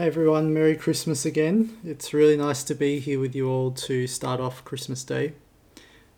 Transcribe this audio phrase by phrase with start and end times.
[0.00, 1.76] Hey everyone, Merry Christmas again.
[1.84, 5.34] It's really nice to be here with you all to start off Christmas Day.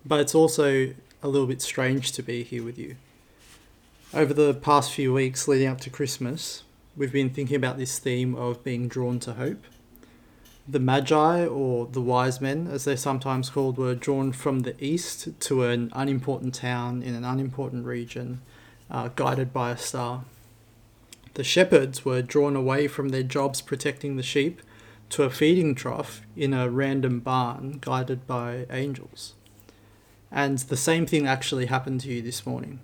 [0.07, 2.95] But it's also a little bit strange to be here with you.
[4.15, 6.63] Over the past few weeks leading up to Christmas,
[6.97, 9.65] we've been thinking about this theme of being drawn to hope.
[10.69, 15.41] The Magi, or the wise men as they're sometimes called, were drawn from the east
[15.41, 18.43] to an unimportant town in an unimportant region,
[18.89, 20.23] uh, guided by a star.
[21.35, 24.61] The shepherds were drawn away from their jobs protecting the sheep
[25.11, 29.35] to a feeding trough in a random barn guided by angels.
[30.31, 32.81] And the same thing actually happened to you this morning.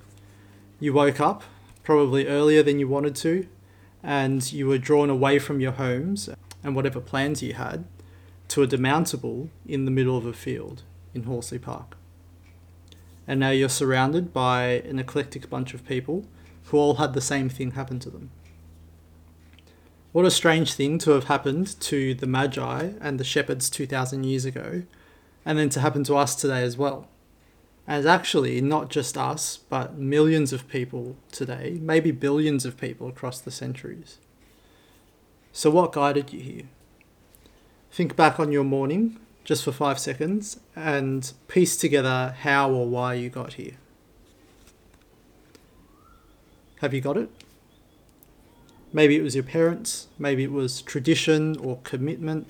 [0.80, 1.44] You woke up,
[1.82, 3.46] probably earlier than you wanted to,
[4.02, 6.30] and you were drawn away from your homes
[6.62, 7.84] and whatever plans you had
[8.48, 10.82] to a demountable in the middle of a field
[11.14, 11.96] in Horsley Park.
[13.26, 16.24] And now you're surrounded by an eclectic bunch of people
[16.64, 18.30] who all had the same thing happen to them.
[20.10, 24.46] What a strange thing to have happened to the Magi and the shepherds 2,000 years
[24.46, 24.84] ago,
[25.44, 27.08] and then to happen to us today as well.
[27.86, 33.40] And actually, not just us, but millions of people today, maybe billions of people across
[33.40, 34.16] the centuries.
[35.52, 36.68] So, what guided you here?
[37.90, 43.14] Think back on your morning, just for five seconds, and piece together how or why
[43.14, 43.76] you got here.
[46.80, 47.30] Have you got it?
[48.92, 52.48] Maybe it was your parents, maybe it was tradition or commitment,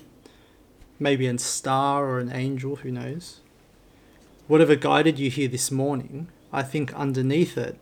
[0.97, 3.41] maybe a star or an angel, who knows.
[4.47, 7.77] Whatever guided you here this morning, I think underneath it,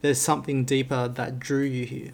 [0.00, 2.12] there's something deeper that drew you here.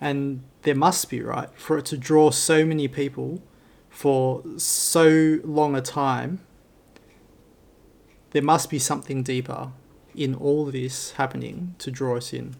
[0.00, 1.48] And there must be, right?
[1.54, 3.42] For it to draw so many people
[3.88, 6.40] for so long a time,
[8.32, 9.72] there must be something deeper
[10.14, 12.56] in all this happening to draw us in.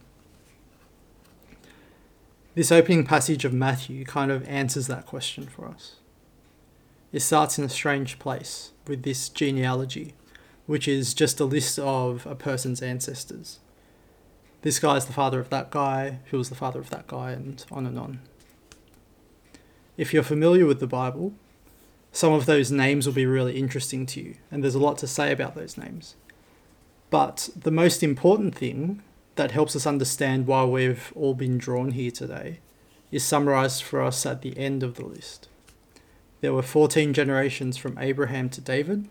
[2.54, 5.96] This opening passage of Matthew kind of answers that question for us.
[7.10, 10.12] It starts in a strange place with this genealogy,
[10.66, 13.58] which is just a list of a person's ancestors.
[14.60, 17.32] This guy is the father of that guy, who was the father of that guy,
[17.32, 18.20] and on and on.
[19.96, 21.32] If you're familiar with the Bible,
[22.12, 25.06] some of those names will be really interesting to you, and there's a lot to
[25.06, 26.16] say about those names.
[27.08, 29.02] But the most important thing
[29.36, 32.60] that helps us understand why we've all been drawn here today
[33.10, 35.48] is summarized for us at the end of the list.
[36.40, 39.08] There were 14 generations from Abraham to David,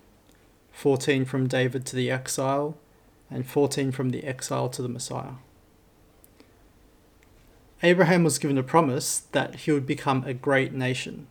[0.72, 2.78] 14 from David to the exile,
[3.30, 5.36] and 14 from the exile to the Messiah.
[7.84, 11.28] Abraham was given a promise that he would become a great nation.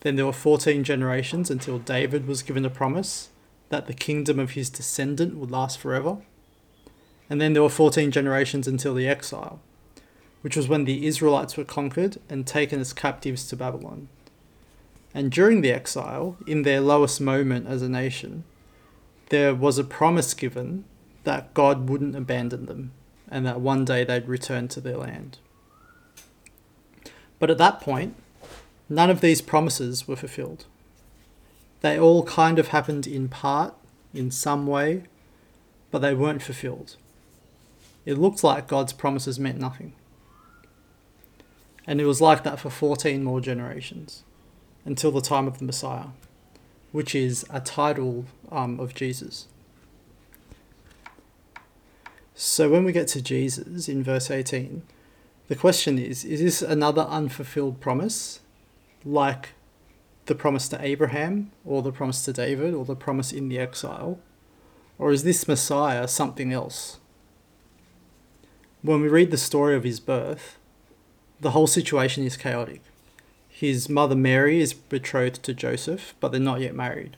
[0.00, 3.30] Then there were 14 generations until David was given a promise
[3.70, 6.18] that the kingdom of his descendant would last forever.
[7.30, 9.60] And then there were 14 generations until the exile,
[10.42, 14.08] which was when the Israelites were conquered and taken as captives to Babylon.
[15.14, 18.44] And during the exile, in their lowest moment as a nation,
[19.30, 20.84] there was a promise given
[21.22, 22.92] that God wouldn't abandon them
[23.30, 25.38] and that one day they'd return to their land.
[27.38, 28.16] But at that point,
[28.88, 30.66] none of these promises were fulfilled.
[31.80, 33.74] They all kind of happened in part,
[34.12, 35.04] in some way,
[35.90, 36.96] but they weren't fulfilled
[38.04, 39.94] it looked like God's promises meant nothing.
[41.86, 44.24] And it was like that for 14 more generations
[44.84, 46.08] until the time of the Messiah,
[46.92, 49.48] which is a title um, of Jesus.
[52.34, 54.82] So when we get to Jesus in verse 18,
[55.46, 58.40] the question is is this another unfulfilled promise,
[59.04, 59.50] like
[60.26, 64.18] the promise to Abraham, or the promise to David, or the promise in the exile?
[64.98, 66.98] Or is this Messiah something else?
[68.84, 70.58] When we read the story of his birth,
[71.40, 72.82] the whole situation is chaotic.
[73.48, 77.16] His mother Mary is betrothed to Joseph, but they're not yet married.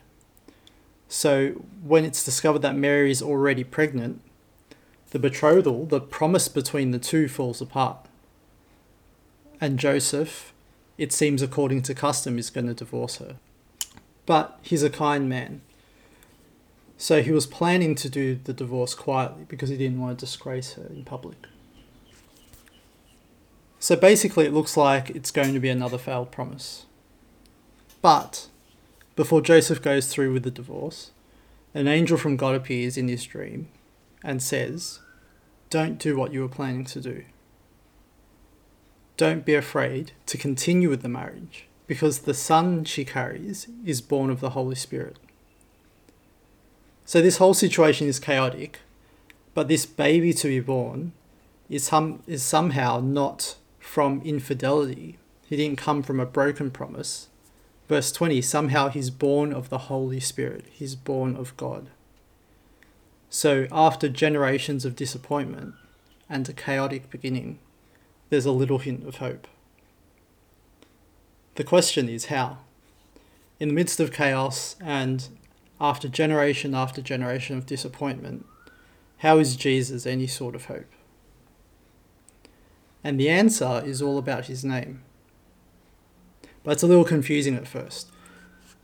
[1.09, 4.21] So when it's discovered that Mary is already pregnant,
[5.09, 7.97] the betrothal, the promise between the two, falls apart.
[9.59, 10.53] And Joseph,
[10.97, 13.35] it seems according to custom, is going to divorce her.
[14.25, 15.59] But he's a kind man.
[16.97, 20.73] So he was planning to do the divorce quietly because he didn't want to disgrace
[20.73, 21.47] her in public.
[23.79, 26.85] So basically, it looks like it's going to be another failed promise.
[28.01, 28.47] But
[29.15, 31.11] before Joseph goes through with the divorce,
[31.73, 33.67] an angel from God appears in his dream
[34.23, 34.99] and says,
[35.69, 37.23] Don't do what you were planning to do.
[39.15, 44.29] Don't be afraid to continue with the marriage, because the son she carries is born
[44.29, 45.17] of the Holy Spirit.
[47.05, 48.79] So this whole situation is chaotic,
[49.53, 51.13] but this baby to be born
[51.69, 53.55] is, hum- is somehow not
[53.87, 55.17] from infidelity,
[55.47, 57.29] He didn't come from a broken promise.
[57.87, 61.87] Verse 20 somehow he's born of the Holy Spirit, he's born of God.
[63.29, 65.75] So, after generations of disappointment
[66.29, 67.59] and a chaotic beginning,
[68.29, 69.47] there's a little hint of hope.
[71.55, 72.57] The question is how?
[73.57, 75.29] In the midst of chaos and
[75.79, 78.45] after generation after generation of disappointment,
[79.19, 80.91] how is Jesus any sort of hope?
[83.07, 85.01] And the answer is all about his name.
[86.65, 88.11] But it's a little confusing at first.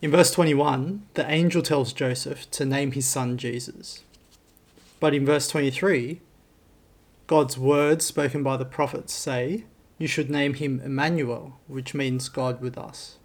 [0.01, 4.05] In verse 21, the angel tells Joseph to name his son Jesus.
[5.01, 6.21] But in verse 23,
[7.27, 9.65] God's words spoken by the prophets say,
[9.97, 13.17] You should name him Emmanuel, which means God with us.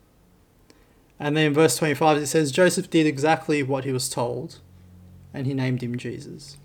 [1.20, 4.58] And then in verse 25 it says, Joseph did exactly what he was told,
[5.32, 6.56] and he named him Jesus.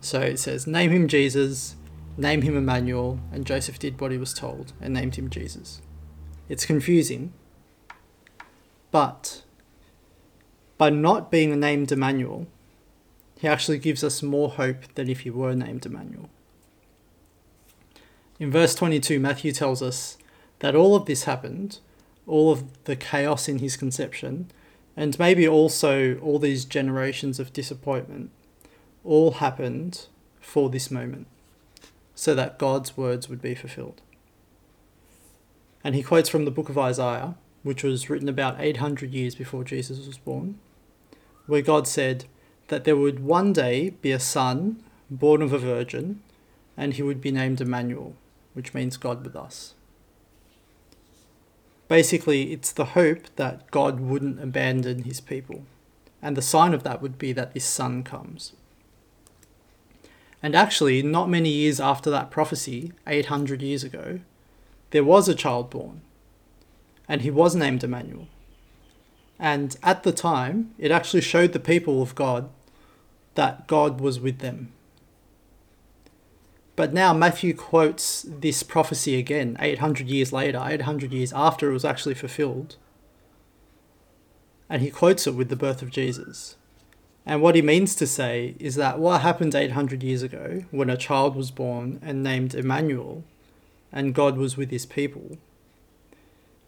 [0.00, 1.76] So it says, Name him Jesus,
[2.18, 5.80] name him Emmanuel, and Joseph did what he was told and named him Jesus.
[6.48, 7.32] It's confusing,
[8.90, 9.42] but
[10.76, 12.46] by not being named Emmanuel,
[13.38, 16.28] he actually gives us more hope than if he were named Emmanuel.
[18.40, 20.18] In verse 22, Matthew tells us
[20.58, 21.78] that all of this happened,
[22.26, 24.50] all of the chaos in his conception,
[24.96, 28.30] and maybe also all these generations of disappointment,
[29.04, 30.06] all happened
[30.40, 31.28] for this moment,
[32.18, 34.02] so that God's words would be fulfilled.
[35.84, 39.62] And he quotes from the book of Isaiah, which was written about 800 years before
[39.62, 40.58] Jesus was born,
[41.46, 42.24] where God said,
[42.66, 46.20] that there would one day be a son born of a virgin,
[46.76, 48.16] and he would be named Emmanuel,
[48.52, 49.74] which means God with us.
[51.86, 55.62] Basically, it's the hope that God wouldn't abandon his people,
[56.20, 58.54] and the sign of that would be that this son comes.
[60.42, 64.20] And actually, not many years after that prophecy, 800 years ago,
[64.90, 66.00] there was a child born,
[67.08, 68.28] and he was named Emmanuel.
[69.38, 72.48] And at the time, it actually showed the people of God
[73.34, 74.72] that God was with them.
[76.76, 81.84] But now Matthew quotes this prophecy again, 800 years later, 800 years after it was
[81.84, 82.76] actually fulfilled.
[84.70, 86.54] And he quotes it with the birth of Jesus.
[87.28, 90.96] And what he means to say is that what happened 800 years ago when a
[90.96, 93.22] child was born and named Emmanuel
[93.92, 95.36] and God was with his people,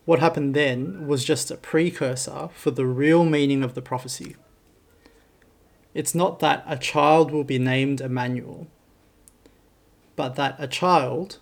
[0.05, 4.37] what happened then was just a precursor for the real meaning of the prophecy.
[5.95, 8.67] It's not that a child will be named Emmanuel,
[10.15, 11.39] but that a child,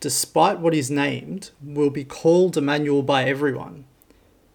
[0.00, 3.84] despite what is named, will be called Emmanuel by everyone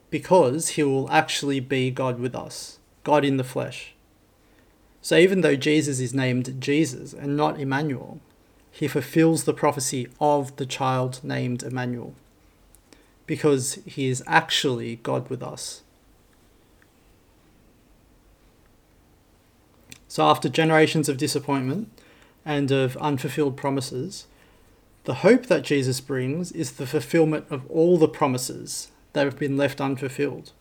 [0.10, 3.94] because he will actually be God with us, God in the flesh.
[5.02, 8.20] So even though Jesus is named Jesus and not Emmanuel,
[8.70, 12.14] he fulfills the prophecy of the child named Emmanuel
[13.26, 15.82] because he is actually God with us.
[20.08, 21.90] So, after generations of disappointment
[22.46, 24.28] and of unfulfilled promises,
[25.06, 29.56] the hope that Jesus brings is the fulfillment of all the promises that have been
[29.56, 30.52] left unfulfilled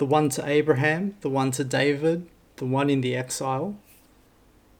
[0.00, 2.26] the one to Abraham, the one to David,
[2.56, 3.76] the one in the exile.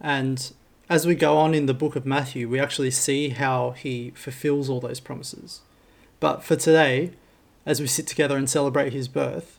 [0.00, 0.50] And
[0.88, 4.70] as we go on in the book of Matthew, we actually see how he fulfills
[4.70, 5.60] all those promises.
[6.20, 7.10] But for today,
[7.66, 9.58] as we sit together and celebrate his birth,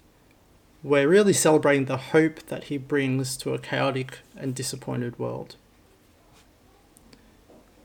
[0.82, 5.58] we're really celebrating the hope that he brings to a chaotic and disappointed world.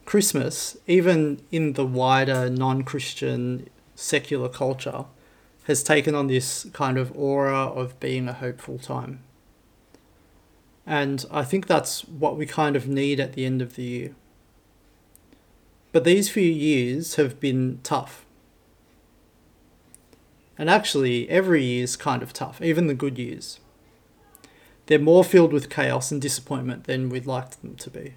[0.07, 5.05] Christmas, even in the wider non Christian secular culture,
[5.67, 9.21] has taken on this kind of aura of being a hopeful time.
[10.87, 14.15] And I think that's what we kind of need at the end of the year.
[15.91, 18.25] But these few years have been tough.
[20.57, 23.59] And actually, every year is kind of tough, even the good years.
[24.87, 28.15] They're more filled with chaos and disappointment than we'd like them to be.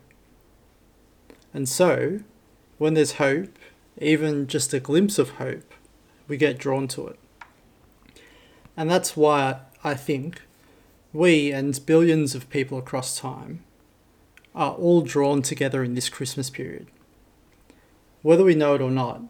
[1.51, 2.19] And so,
[2.77, 3.57] when there's hope,
[3.97, 5.73] even just a glimpse of hope,
[6.27, 7.18] we get drawn to it.
[8.79, 10.41] And that's why I think
[11.11, 13.65] we and billions of people across time
[14.55, 16.87] are all drawn together in this Christmas period.
[18.21, 19.23] Whether we know it or not,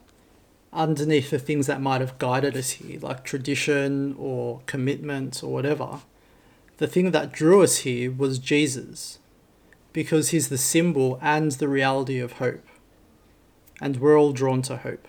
[0.72, 6.02] underneath the things that might have guided us here, like tradition or commitment or whatever,
[6.78, 9.18] the thing that drew us here was Jesus,
[9.94, 12.68] because he's the symbol and the reality of hope.
[13.82, 15.08] And we're all drawn to hope.